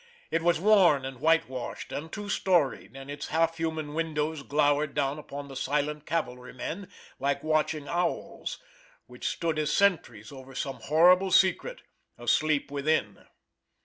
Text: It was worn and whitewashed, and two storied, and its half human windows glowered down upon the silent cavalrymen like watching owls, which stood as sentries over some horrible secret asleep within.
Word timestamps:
It 0.31 0.41
was 0.41 0.59
worn 0.59 1.05
and 1.05 1.19
whitewashed, 1.19 1.91
and 1.91 2.11
two 2.11 2.27
storied, 2.27 2.95
and 2.97 3.11
its 3.11 3.27
half 3.27 3.57
human 3.57 3.93
windows 3.93 4.41
glowered 4.41 4.95
down 4.95 5.19
upon 5.19 5.47
the 5.47 5.55
silent 5.55 6.07
cavalrymen 6.07 6.87
like 7.19 7.43
watching 7.43 7.87
owls, 7.87 8.57
which 9.05 9.27
stood 9.29 9.59
as 9.59 9.71
sentries 9.71 10.31
over 10.31 10.55
some 10.55 10.77
horrible 10.81 11.29
secret 11.29 11.83
asleep 12.17 12.71
within. 12.71 13.27